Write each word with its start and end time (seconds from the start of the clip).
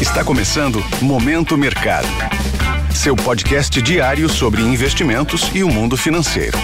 Está 0.00 0.24
começando 0.24 0.78
Momento 1.02 1.58
Mercado. 1.58 2.06
Seu 2.94 3.16
podcast 3.16 3.82
diário 3.82 4.28
sobre 4.28 4.62
investimentos 4.62 5.52
e 5.52 5.64
o 5.64 5.68
mundo 5.68 5.96
financeiro. 5.96 6.56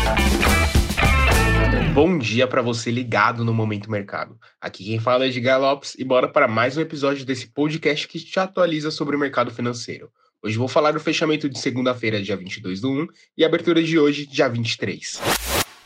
Bom 1.93 2.17
dia 2.17 2.47
para 2.47 2.62
você 2.62 2.93
ligado 2.93 3.45
no 3.45 3.53
Momento 3.53 3.91
Mercado. 3.91 4.39
Aqui 4.61 4.85
quem 4.85 5.01
fala 5.01 5.25
é 5.25 5.29
Edgar 5.31 5.61
Lopes 5.61 5.97
e 5.99 6.05
bora 6.05 6.29
para 6.29 6.47
mais 6.47 6.77
um 6.77 6.81
episódio 6.81 7.27
desse 7.27 7.49
podcast 7.49 8.06
que 8.06 8.21
te 8.21 8.38
atualiza 8.38 8.92
sobre 8.92 9.17
o 9.17 9.19
mercado 9.19 9.51
financeiro. 9.51 10.10
Hoje 10.40 10.56
vou 10.56 10.69
falar 10.69 10.92
do 10.92 11.01
fechamento 11.01 11.48
de 11.48 11.58
segunda-feira, 11.58 12.22
dia 12.22 12.37
22 12.37 12.82
do 12.82 12.92
1, 12.92 13.08
e 13.37 13.44
abertura 13.44 13.82
de 13.82 13.98
hoje, 13.98 14.26
dia 14.26 14.48
23. 14.48 15.21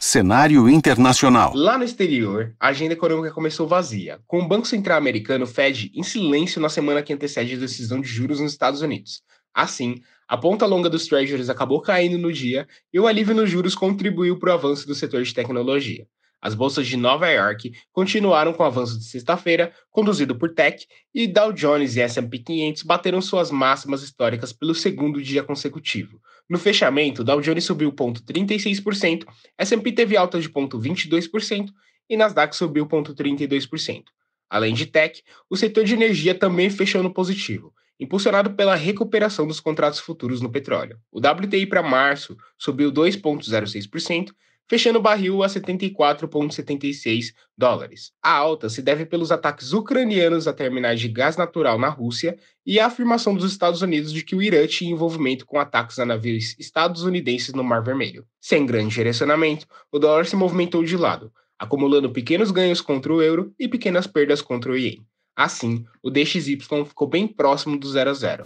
Cenário 0.09 0.71
internacional. 0.71 1.53
Lá 1.55 1.77
no 1.77 1.85
exterior, 1.85 2.57
a 2.59 2.69
agenda 2.69 2.95
econômica 2.95 3.31
começou 3.31 3.69
vazia, 3.69 4.19
com 4.27 4.41
o 4.41 4.49
Banco 4.49 4.67
Central 4.67 4.97
americano 4.97 5.47
Fed 5.47 5.93
em 5.95 6.03
silêncio 6.03 6.63
na 6.63 6.71
semana 6.71 7.03
que 7.03 7.13
antecede 7.13 7.55
a 7.55 7.59
decisão 7.59 8.01
de 8.01 8.09
juros 8.09 8.41
nos 8.41 8.53
Estados 8.53 8.81
Unidos. 8.81 9.23
Assim, 9.53 9.97
a 10.27 10.35
ponta 10.35 10.65
longa 10.65 10.89
dos 10.89 11.07
treasuries 11.07 11.51
acabou 11.51 11.83
caindo 11.83 12.17
no 12.17 12.33
dia 12.33 12.67
e 12.91 12.99
o 12.99 13.07
alívio 13.07 13.35
nos 13.35 13.51
juros 13.51 13.75
contribuiu 13.75 14.39
para 14.39 14.53
o 14.53 14.55
avanço 14.55 14.87
do 14.87 14.95
setor 14.95 15.23
de 15.23 15.35
tecnologia. 15.35 16.07
As 16.41 16.55
bolsas 16.55 16.87
de 16.87 16.97
Nova 16.97 17.29
York 17.29 17.73
continuaram 17.93 18.53
com 18.53 18.63
o 18.63 18.67
avanço 18.67 18.99
de 18.99 19.05
sexta-feira, 19.05 19.73
conduzido 19.91 20.37
por 20.37 20.55
Tech, 20.55 20.87
e 21.13 21.27
Dow 21.27 21.53
Jones 21.53 21.97
e 21.97 22.01
S&P 22.01 22.39
500 22.39 22.83
bateram 22.85 23.21
suas 23.21 23.51
máximas 23.51 24.03
históricas 24.03 24.53
pelo 24.53 24.75
segundo 24.75 25.21
dia 25.21 25.43
consecutivo. 25.43 26.21
No 26.49 26.59
fechamento, 26.59 27.25
Dow 27.25 27.41
Jones 27.41 27.65
subiu 27.65 27.93
0,36%, 27.93 29.25
S&P 29.59 29.93
teve 29.93 30.17
alta 30.17 30.41
de 30.41 30.49
0,22% 30.49 31.71
e 32.09 32.17
Nasdaq 32.17 32.57
subiu 32.57 32.87
0,32%. 32.87 34.05
Além 34.49 34.73
de 34.73 34.87
Tech, 34.87 35.23
o 35.51 35.57
setor 35.57 35.85
de 35.85 35.95
energia 35.95 36.35
também 36.35 36.71
fechou 36.71 37.03
no 37.03 37.13
positivo, 37.13 37.75
impulsionado 38.01 38.55
pela 38.55 38.75
recuperação 38.75 39.47
dos 39.47 39.61
contratos 39.61 39.99
futuros 39.99 40.41
no 40.41 40.51
petróleo. 40.51 40.99
O 41.13 41.19
WTI 41.19 41.67
para 41.67 41.83
março 41.83 42.37
subiu 42.57 42.91
2,06%, 42.91 44.31
fechando 44.69 44.99
o 44.99 45.03
barril 45.03 45.43
a 45.43 45.47
74,76 45.47 47.33
dólares. 47.57 48.13
A 48.23 48.33
alta 48.33 48.69
se 48.69 48.83
deve 48.83 49.07
pelos 49.07 49.33
ataques 49.33 49.73
ucranianos 49.73 50.47
a 50.47 50.53
terminais 50.53 51.01
de 51.01 51.09
gás 51.09 51.37
natural 51.37 51.79
na 51.79 51.89
Rússia 51.89 52.39
e 52.67 52.79
a 52.79 52.87
afirmação 52.87 53.35
dos 53.35 53.51
Estados 53.51 53.81
Unidos 53.81 54.13
de 54.13 54.23
que 54.23 54.37
o 54.37 54.43
Irã 54.43 54.67
tinha 54.67 54.93
envolvimento 54.93 55.47
com 55.47 55.59
ataques 55.59 55.99
a 55.99 56.05
navios 56.05 56.55
estadunidenses 56.59 57.55
no 57.55 57.65
Mar 57.65 57.83
Vermelho. 57.83 58.27
Sem 58.41 58.67
grande 58.67 58.95
direcionamento, 58.95 59.67
o 59.91 59.99
dólar 59.99 60.27
se 60.27 60.37
movimentou 60.37 60.85
de 60.85 60.97
lado, 60.97 61.33
acumulando 61.59 62.13
pequenos 62.13 62.51
ganhos 62.51 62.81
contra 62.81 63.13
o 63.13 63.23
euro 63.23 63.55
e 63.59 63.67
pequenas 63.67 64.07
perdas 64.07 64.43
contra 64.43 64.71
o 64.71 64.77
ien. 64.77 65.03
Assim, 65.35 65.85
o 66.03 66.11
DXY 66.11 66.59
ficou 66.85 67.09
bem 67.09 67.27
próximo 67.27 67.79
do 67.79 67.89
0 67.89 68.11
a 68.11 68.15
0. 68.15 68.45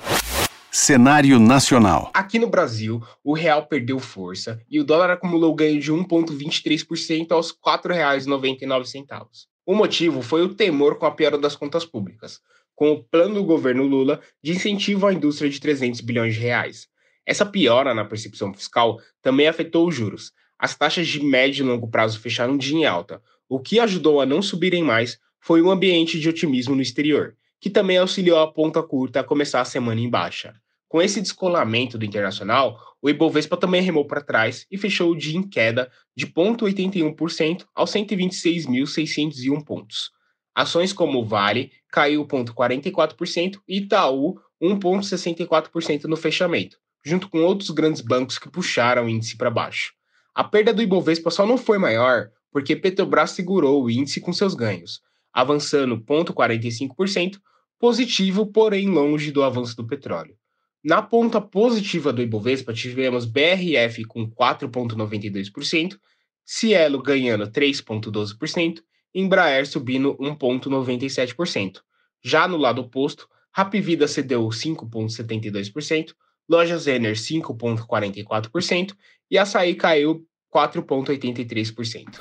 Cenário 0.74 1.38
nacional. 1.38 2.10
Aqui 2.14 2.38
no 2.38 2.48
Brasil, 2.48 3.02
o 3.22 3.34
real 3.34 3.66
perdeu 3.66 3.98
força 3.98 4.58
e 4.70 4.80
o 4.80 4.84
dólar 4.84 5.10
acumulou 5.10 5.54
ganho 5.54 5.78
de 5.78 5.92
1,23% 5.92 7.30
aos 7.30 7.50
R$ 7.50 7.56
4,99. 7.62 9.26
O 9.66 9.74
motivo 9.74 10.22
foi 10.22 10.40
o 10.40 10.54
temor 10.54 10.96
com 10.96 11.04
a 11.04 11.10
piora 11.10 11.36
das 11.36 11.54
contas 11.54 11.84
públicas, 11.84 12.40
com 12.74 12.90
o 12.90 13.04
plano 13.04 13.34
do 13.34 13.44
governo 13.44 13.82
Lula 13.82 14.22
de 14.42 14.52
incentivo 14.52 15.06
à 15.06 15.12
indústria 15.12 15.50
de 15.50 15.60
300 15.60 16.00
bilhões 16.00 16.36
de 16.36 16.40
reais. 16.40 16.88
Essa 17.26 17.44
piora 17.44 17.92
na 17.92 18.06
percepção 18.06 18.54
fiscal 18.54 18.98
também 19.20 19.48
afetou 19.48 19.86
os 19.86 19.94
juros. 19.94 20.32
As 20.58 20.74
taxas 20.74 21.06
de 21.06 21.22
médio 21.22 21.66
e 21.66 21.68
longo 21.68 21.86
prazo 21.86 22.18
fecharam 22.18 22.56
dia 22.56 22.78
em 22.78 22.86
alta. 22.86 23.20
O 23.46 23.60
que 23.60 23.78
ajudou 23.78 24.22
a 24.22 24.26
não 24.26 24.40
subirem 24.40 24.82
mais 24.82 25.18
foi 25.38 25.60
um 25.60 25.70
ambiente 25.70 26.18
de 26.18 26.30
otimismo 26.30 26.74
no 26.74 26.80
exterior, 26.80 27.36
que 27.60 27.68
também 27.68 27.98
auxiliou 27.98 28.38
a 28.38 28.50
ponta 28.50 28.82
curta 28.82 29.20
a 29.20 29.24
começar 29.24 29.60
a 29.60 29.66
semana 29.66 30.00
em 30.00 30.08
baixa. 30.08 30.61
Com 30.92 31.00
esse 31.00 31.22
descolamento 31.22 31.96
do 31.96 32.04
internacional, 32.04 32.78
o 33.00 33.08
Ibovespa 33.08 33.56
também 33.56 33.80
remou 33.80 34.06
para 34.06 34.20
trás 34.20 34.66
e 34.70 34.76
fechou 34.76 35.10
o 35.10 35.16
dia 35.16 35.38
em 35.38 35.42
queda 35.42 35.90
de 36.14 36.27
0,81% 36.27 37.64
aos 37.74 37.90
126.601 37.92 39.64
pontos. 39.64 40.11
Ações 40.55 40.92
como 40.92 41.24
Vale 41.24 41.72
caiu 41.90 42.27
0,44% 42.27 43.58
e 43.67 43.78
Itaú 43.78 44.39
1,64% 44.62 46.05
no 46.05 46.14
fechamento, 46.14 46.77
junto 47.02 47.27
com 47.30 47.38
outros 47.38 47.70
grandes 47.70 48.02
bancos 48.02 48.38
que 48.38 48.50
puxaram 48.50 49.06
o 49.06 49.08
índice 49.08 49.38
para 49.38 49.48
baixo. 49.48 49.94
A 50.34 50.44
perda 50.44 50.74
do 50.74 50.83
Ibovespa 50.83 51.30
só 51.30 51.46
não 51.46 51.56
foi 51.56 51.78
maior 51.78 52.28
porque 52.50 52.77
Petrobras 52.77 53.30
segurou 53.30 53.83
o 53.83 53.90
índice 53.90 54.20
com 54.20 54.30
seus 54.30 54.52
ganhos, 54.55 55.00
avançando 55.33 55.96
0,45%, 55.96 57.38
positivo, 57.78 58.44
porém 58.52 58.90
longe 58.90 59.33
do 59.33 59.42
avanço 59.42 59.74
do 59.74 59.86
petróleo. 59.86 60.36
Na 60.84 61.00
ponta 61.00 61.40
positiva 61.40 62.12
do 62.12 62.20
Ibovespa, 62.20 62.72
tivemos 62.72 63.24
BRF 63.24 64.04
com 64.04 64.28
4,92%, 64.28 65.96
Cielo 66.44 67.00
ganhando 67.00 67.46
3,12%, 67.46 68.82
Embraer 69.14 69.64
subindo 69.64 70.16
1,97%. 70.16 71.82
Já 72.20 72.48
no 72.48 72.56
lado 72.56 72.80
oposto, 72.80 73.28
Rapvida 73.52 74.08
cedeu 74.08 74.48
5,72%, 74.48 76.14
Lojas 76.48 76.88
Ener 76.88 77.14
5,44% 77.14 78.96
e 79.30 79.38
Açaí 79.38 79.76
caiu 79.76 80.26
4,83%. 80.52 82.18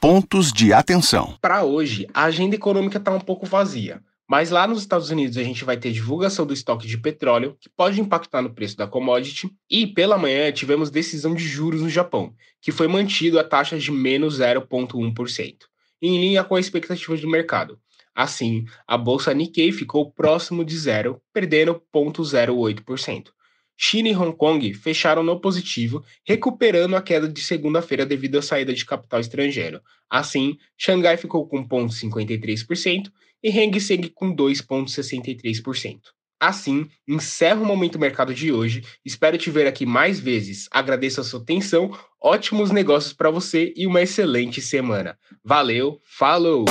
Pontos 0.00 0.52
de 0.52 0.72
atenção. 0.72 1.36
Para 1.40 1.64
hoje, 1.64 2.06
a 2.14 2.24
agenda 2.24 2.54
econômica 2.54 2.98
está 2.98 3.10
um 3.10 3.20
pouco 3.20 3.44
vazia. 3.46 4.00
Mas 4.32 4.48
lá 4.48 4.66
nos 4.66 4.80
Estados 4.80 5.10
Unidos 5.10 5.36
a 5.36 5.42
gente 5.42 5.62
vai 5.62 5.76
ter 5.76 5.92
divulgação 5.92 6.46
do 6.46 6.54
estoque 6.54 6.86
de 6.86 6.96
petróleo, 6.96 7.54
que 7.60 7.68
pode 7.68 8.00
impactar 8.00 8.40
no 8.40 8.54
preço 8.54 8.74
da 8.78 8.86
commodity. 8.86 9.50
E 9.68 9.86
pela 9.86 10.16
manhã 10.16 10.50
tivemos 10.50 10.90
decisão 10.90 11.34
de 11.34 11.46
juros 11.46 11.82
no 11.82 11.90
Japão, 11.90 12.34
que 12.58 12.72
foi 12.72 12.88
mantido 12.88 13.38
a 13.38 13.44
taxa 13.44 13.78
de 13.78 13.90
menos 13.90 14.40
0,1%, 14.40 15.56
em 16.00 16.18
linha 16.18 16.42
com 16.42 16.54
a 16.54 16.60
expectativa 16.60 17.14
do 17.14 17.28
mercado. 17.28 17.78
Assim, 18.14 18.64
a 18.88 18.96
bolsa 18.96 19.34
Nikkei 19.34 19.70
ficou 19.70 20.10
próximo 20.10 20.64
de 20.64 20.78
zero, 20.78 21.20
perdendo 21.30 21.82
0,08%. 21.94 23.32
China 23.76 24.08
e 24.08 24.16
Hong 24.16 24.34
Kong 24.34 24.72
fecharam 24.72 25.22
no 25.22 25.40
positivo, 25.42 26.02
recuperando 26.26 26.96
a 26.96 27.02
queda 27.02 27.28
de 27.28 27.40
segunda-feira 27.42 28.06
devido 28.06 28.38
à 28.38 28.42
saída 28.42 28.72
de 28.72 28.86
capital 28.86 29.20
estrangeiro. 29.20 29.82
Assim, 30.08 30.56
Xangai 30.78 31.18
ficou 31.18 31.46
com 31.46 31.68
0,53% 31.68 33.10
e 33.42 33.50
Hang 33.50 33.80
Seng 33.80 34.10
com 34.14 34.34
2,63%. 34.34 36.00
Assim, 36.40 36.88
encerro 37.06 37.62
o 37.62 37.66
Momento 37.66 38.00
Mercado 38.00 38.34
de 38.34 38.50
hoje. 38.50 38.82
Espero 39.04 39.38
te 39.38 39.48
ver 39.48 39.66
aqui 39.66 39.86
mais 39.86 40.18
vezes. 40.18 40.68
Agradeço 40.72 41.20
a 41.20 41.24
sua 41.24 41.40
atenção, 41.40 41.96
ótimos 42.20 42.72
negócios 42.72 43.12
para 43.12 43.30
você 43.30 43.72
e 43.76 43.86
uma 43.86 44.02
excelente 44.02 44.60
semana. 44.60 45.16
Valeu, 45.44 46.00
falou! 46.04 46.64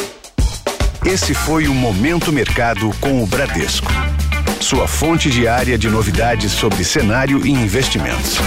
Esse 1.06 1.34
foi 1.34 1.68
o 1.68 1.74
Momento 1.74 2.32
Mercado 2.32 2.92
com 3.00 3.24
o 3.24 3.28
Bradesco. 3.28 3.92
Sua 4.60 4.88
fonte 4.88 5.30
diária 5.30 5.78
de 5.78 5.90
novidades 5.90 6.52
sobre 6.52 6.84
cenário 6.84 7.46
e 7.46 7.50
investimentos. 7.50 8.38